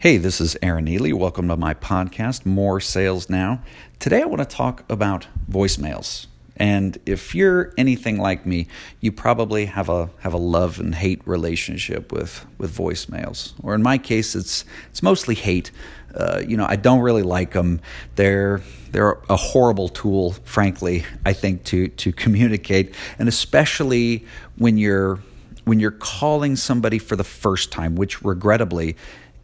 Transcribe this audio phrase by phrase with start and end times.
[0.00, 1.12] Hey, this is Aaron Neely.
[1.12, 3.60] Welcome to my podcast, More Sales Now.
[3.98, 6.28] Today I want to talk about voicemails.
[6.56, 8.68] And if you're anything like me,
[9.00, 13.54] you probably have a have a love and hate relationship with with voicemails.
[13.60, 15.72] Or in my case, it's it's mostly hate.
[16.14, 17.80] Uh, you know, I don't really like them.
[18.14, 18.60] They're
[18.92, 21.04] they're a horrible tool, frankly.
[21.26, 24.24] I think to to communicate, and especially
[24.58, 25.18] when you're
[25.64, 28.96] when you're calling somebody for the first time, which regrettably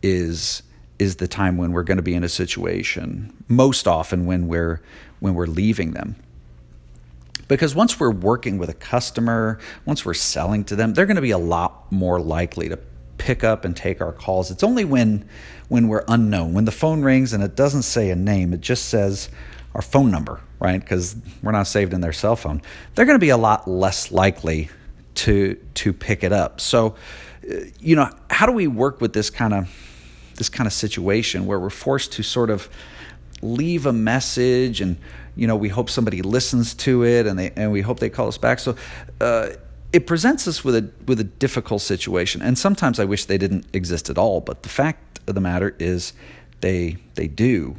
[0.04, 0.62] is
[0.98, 4.80] is the time when we're going to be in a situation most often when we're
[5.18, 6.14] when we're leaving them.
[7.48, 11.22] Because once we're working with a customer once we're selling to them they're going to
[11.22, 12.78] be a lot more likely to
[13.16, 14.50] pick up and take our calls.
[14.50, 15.28] It's only when
[15.68, 16.52] when we're unknown.
[16.52, 19.30] When the phone rings and it doesn't say a name it just says
[19.74, 20.80] our phone number right?
[20.80, 22.62] Because we're not saved in their cell phone.
[22.94, 24.70] They're going to be a lot less likely
[25.16, 26.60] to to pick it up.
[26.60, 26.94] So
[27.48, 29.68] uh, you know how do we work with this kind of
[30.36, 32.68] this kind of situation where we're forced to sort of
[33.42, 34.96] leave a message and
[35.36, 38.28] you know we hope somebody listens to it and they and we hope they call
[38.28, 38.58] us back.
[38.58, 38.76] So
[39.20, 39.50] uh,
[39.92, 42.42] it presents us with a with a difficult situation.
[42.42, 45.74] And sometimes i wish they didn't exist at all but the fact of the matter
[45.78, 46.12] is
[46.60, 47.76] they they do.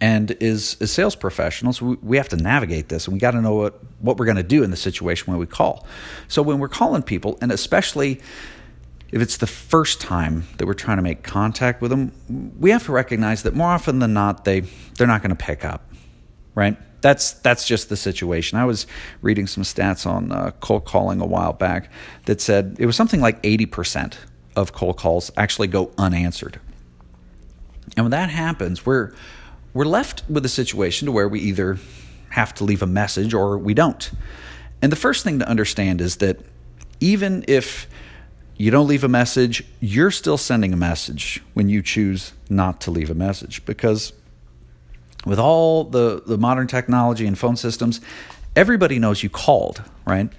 [0.00, 3.40] And as, as sales professionals we, we have to navigate this and we got to
[3.40, 5.86] know what, what we're going to do in the situation when we call.
[6.26, 8.20] So when we're calling people and especially
[9.12, 12.12] if it's the first time that we're trying to make contact with them,
[12.58, 14.60] we have to recognize that more often than not, they
[14.96, 15.88] they're not going to pick up,
[16.54, 16.76] right?
[17.02, 18.58] That's that's just the situation.
[18.58, 18.86] I was
[19.22, 21.90] reading some stats on uh, cold calling a while back
[22.24, 24.18] that said it was something like eighty percent
[24.56, 26.58] of cold calls actually go unanswered,
[27.96, 29.14] and when that happens, we're
[29.72, 31.78] we're left with a situation to where we either
[32.30, 34.10] have to leave a message or we don't.
[34.82, 36.40] And the first thing to understand is that
[37.00, 37.86] even if
[38.56, 42.90] you don't leave a message, you're still sending a message when you choose not to
[42.90, 44.12] leave a message because
[45.26, 48.00] with all the, the modern technology and phone systems,
[48.54, 50.30] everybody knows you called, right?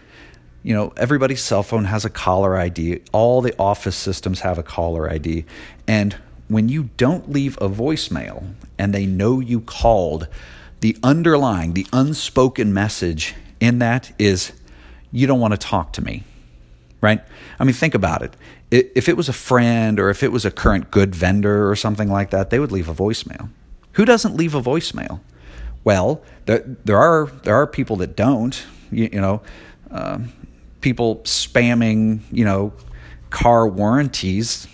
[0.63, 3.01] You know, everybody's cell phone has a caller ID.
[3.11, 5.45] All the office systems have a caller ID.
[5.88, 6.17] And
[6.47, 10.27] when you don't leave a voicemail and they know you called,
[10.79, 14.53] the underlying, the unspoken message in that is,
[15.11, 16.23] you don't want to talk to me
[17.01, 17.21] right?
[17.59, 18.35] I mean, think about it.
[18.69, 22.09] If it was a friend or if it was a current good vendor or something
[22.09, 23.49] like that, they would leave a voicemail.
[23.93, 25.21] Who doesn't leave a voicemail?
[25.83, 28.65] Well, there, there are there are people that don't.
[28.91, 29.41] You, you know,
[29.89, 30.19] uh,
[30.81, 32.73] people spamming you know
[33.29, 34.67] car warranties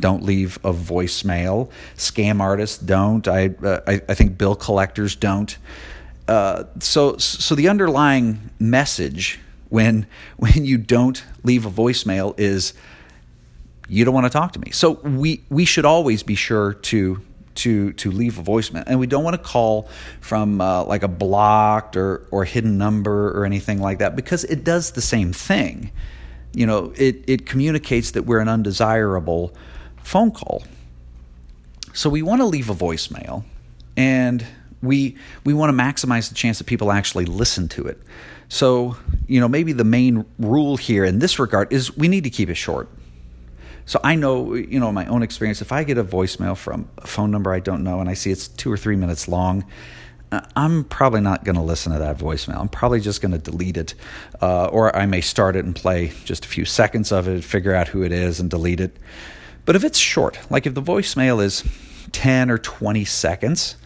[0.00, 1.70] don't leave a voicemail.
[1.96, 3.26] Scam artists don't.
[3.26, 5.56] I uh, I, I, think bill collectors don't.
[6.28, 10.06] Uh, so so the underlying message when
[10.36, 12.74] when you don't leave a voicemail is
[13.88, 14.70] you don't want to talk to me.
[14.70, 17.22] So we we should always be sure to
[17.56, 19.88] to to leave a voicemail, and we don't want to call
[20.20, 24.64] from uh, like a blocked or or hidden number or anything like that because it
[24.64, 25.90] does the same thing.
[26.54, 29.54] You know, it it communicates that we're an undesirable
[30.02, 30.64] phone call.
[31.92, 33.44] So we want to leave a voicemail,
[33.96, 34.46] and
[34.82, 38.00] we we want to maximize the chance that people actually listen to it.
[38.48, 38.96] So,
[39.26, 42.48] you know, maybe the main rule here in this regard is we need to keep
[42.48, 42.88] it short.
[43.84, 47.06] So I know, you know, my own experience, if I get a voicemail from a
[47.06, 49.64] phone number I don't know and I see it's two or three minutes long,
[50.30, 52.60] uh, I'm probably not going to listen to that voicemail.
[52.60, 53.94] I'm probably just going to delete it.
[54.42, 57.74] Uh, or I may start it and play just a few seconds of it, figure
[57.74, 58.94] out who it is, and delete it.
[59.64, 61.64] But if it's short, like if the voicemail is
[62.12, 63.76] 10 or 20 seconds,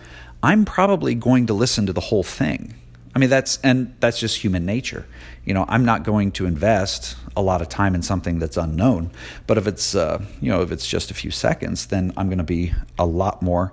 [0.42, 2.75] I'm probably going to listen to the whole thing.
[3.14, 5.06] I mean that's and that's just human nature.
[5.44, 9.10] You know, I'm not going to invest a lot of time in something that's unknown.
[9.47, 12.38] But if it's uh, you know if it's just a few seconds, then I'm going
[12.38, 13.72] to be a lot more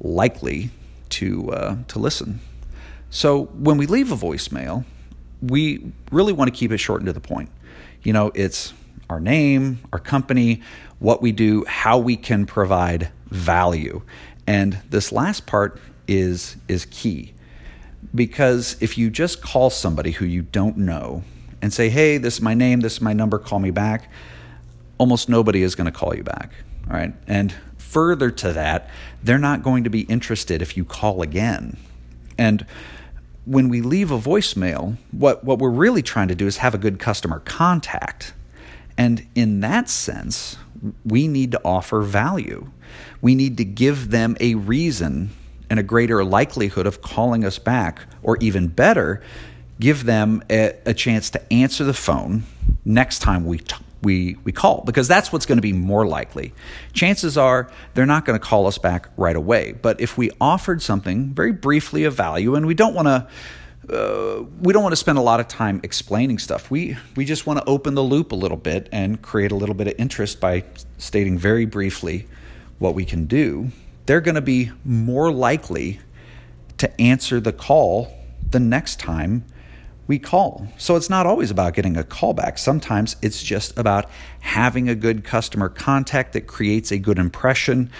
[0.00, 0.70] likely
[1.10, 2.40] to uh, to listen.
[3.10, 4.84] So when we leave a voicemail,
[5.40, 7.50] we really want to keep it short and to the point.
[8.02, 8.72] You know, it's
[9.10, 10.62] our name, our company,
[10.98, 14.02] what we do, how we can provide value.
[14.46, 15.78] And this last part
[16.08, 17.34] is is key
[18.14, 21.22] because if you just call somebody who you don't know
[21.60, 24.10] and say, hey, this is my name, this is my number, call me back,
[24.98, 26.50] almost nobody is going to call you back.
[26.90, 27.14] All right.
[27.26, 28.90] And further to that,
[29.22, 31.76] they're not going to be interested if you call again.
[32.36, 32.66] And
[33.44, 36.78] when we leave a voicemail, what, what we're really trying to do is have a
[36.78, 38.34] good customer contact.
[38.98, 40.56] And in that sense,
[41.04, 42.70] we need to offer value.
[43.20, 45.30] We need to give them a reason
[45.70, 49.22] and a greater likelihood of calling us back, or even better,
[49.80, 52.44] give them a, a chance to answer the phone
[52.84, 56.52] next time we t- we, we call because that's what's going to be more likely.
[56.92, 59.72] Chances are they're not going to call us back right away.
[59.80, 63.28] But if we offered something very briefly of value, and we don't want to.
[63.90, 66.70] Uh, we don't want to spend a lot of time explaining stuff.
[66.70, 69.74] We we just want to open the loop a little bit and create a little
[69.74, 70.62] bit of interest by
[70.98, 72.28] stating very briefly
[72.78, 73.72] what we can do.
[74.06, 76.00] They're going to be more likely
[76.78, 78.12] to answer the call
[78.50, 79.44] the next time
[80.06, 80.66] we call.
[80.78, 82.58] So it's not always about getting a callback.
[82.58, 84.10] Sometimes it's just about
[84.40, 87.90] having a good customer contact that creates a good impression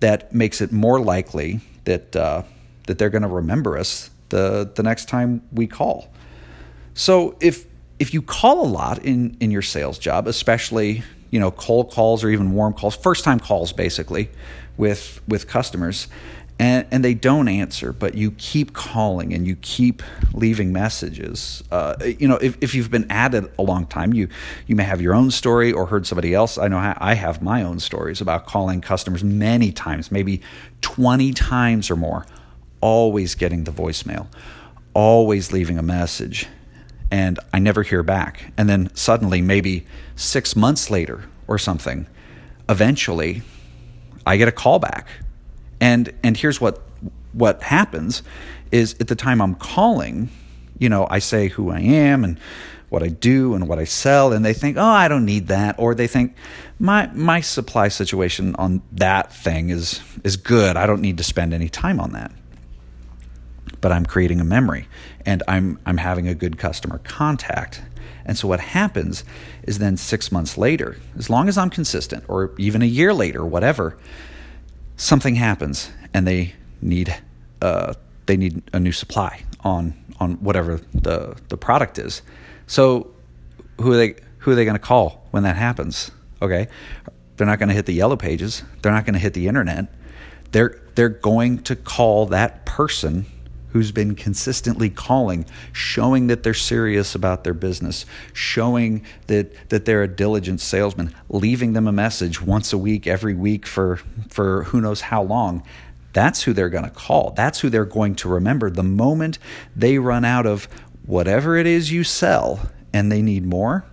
[0.00, 2.42] that makes it more likely that uh,
[2.86, 6.12] that they're going to remember us the the next time we call.
[6.94, 7.66] So if
[7.98, 12.24] if you call a lot in in your sales job, especially you know cold calls
[12.24, 14.30] or even warm calls, first time calls basically
[14.76, 16.08] with with customers,
[16.60, 20.02] and, and they don't answer, but you keep calling and you keep
[20.34, 21.64] leaving messages.
[21.70, 24.28] Uh, you know, if, if you've been at it a long time, you
[24.66, 26.58] you may have your own story or heard somebody else.
[26.58, 30.42] I know I have my own stories about calling customers many times, maybe
[30.82, 32.26] 20 times or more,
[32.82, 34.26] always getting the voicemail,
[34.92, 36.46] always leaving a message,
[37.10, 38.52] and I never hear back.
[38.56, 39.86] And then suddenly, maybe
[40.16, 42.06] six months later or something,
[42.68, 43.42] eventually,
[44.26, 45.08] I get a call back
[45.80, 46.82] and and here's what
[47.32, 48.22] what happens
[48.70, 50.28] is at the time I'm calling,
[50.78, 52.38] you know, I say who I am and
[52.88, 55.76] what I do and what I sell, and they think, oh, I don't need that,
[55.78, 56.34] or they think
[56.78, 60.76] my my supply situation on that thing is is good.
[60.76, 62.32] I don't need to spend any time on that.
[63.80, 64.88] But I'm creating a memory,
[65.24, 67.82] and I'm I'm having a good customer contact.
[68.24, 69.24] And so what happens
[69.62, 73.44] is then six months later, as long as I'm consistent, or even a year later,
[73.44, 73.96] whatever,
[74.96, 77.16] something happens and they need
[77.62, 77.94] uh,
[78.26, 82.22] they need a new supply on on whatever the the product is.
[82.66, 83.10] So
[83.80, 86.10] who are they who are they going to call when that happens?
[86.42, 86.68] Okay,
[87.36, 88.62] they're not going to hit the yellow pages.
[88.82, 89.92] They're not going to hit the internet.
[90.52, 93.26] They're they're going to call that person
[93.72, 100.02] who's been consistently calling, showing that they're serious about their business, showing that that they're
[100.02, 103.96] a diligent salesman, leaving them a message once a week, every week for
[104.28, 105.62] for who knows how long.
[106.12, 107.32] That's who they're going to call.
[107.36, 109.38] That's who they're going to remember the moment
[109.76, 110.68] they run out of
[111.06, 113.84] whatever it is you sell and they need more.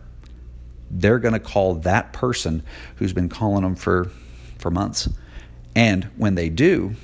[0.89, 2.63] They're going to call that person
[2.95, 4.09] who's been calling them for
[4.57, 5.09] for months.
[5.75, 6.95] And when they do,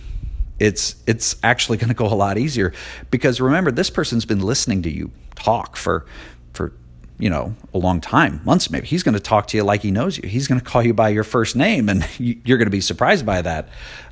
[0.60, 2.74] it's it's actually going to go a lot easier.
[3.12, 6.06] Because remember this person's been listening to you talk for
[6.54, 6.74] for
[7.20, 8.88] you know a long time months maybe.
[8.88, 10.28] He's going to talk to you like he knows you.
[10.28, 13.26] He's going to call you by your first name and you're going to be surprised
[13.26, 13.70] by that.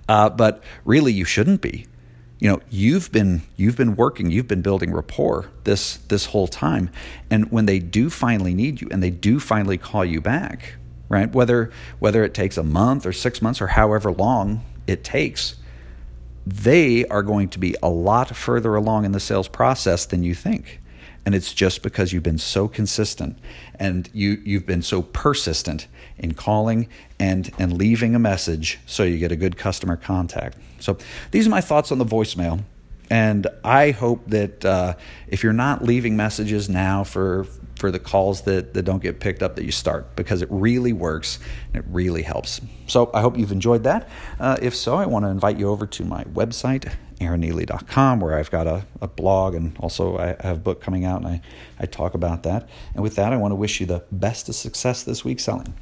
[0.07, 1.87] Uh, but really you shouldn't be.
[2.39, 6.89] You know you've been you've been working you've been building rapport this this whole time.
[7.29, 10.75] And when they do finally need you and they do finally call you back
[11.07, 15.55] right whether whether it takes a month or 6 months or however long it takes
[16.45, 20.33] they are going to be a lot further along in the sales process than you
[20.33, 20.81] think.
[21.25, 23.37] And it's just because you've been so consistent
[23.75, 26.87] and you, you've been so persistent in calling
[27.19, 30.57] and, and leaving a message so you get a good customer contact.
[30.79, 30.97] So,
[31.29, 32.63] these are my thoughts on the voicemail.
[33.11, 34.93] And I hope that uh,
[35.27, 39.41] if you're not leaving messages now for for the calls that, that don't get picked
[39.43, 41.39] up that you start because it really works
[41.73, 42.61] and it really helps.
[42.85, 44.07] So I hope you've enjoyed that.
[44.39, 48.51] Uh, if so, I want to invite you over to my website, aaronneely.com, where I've
[48.51, 51.41] got a, a blog and also I have a book coming out and I,
[51.79, 52.69] I talk about that.
[52.93, 55.73] And with that, I want to wish you the best of success this week selling.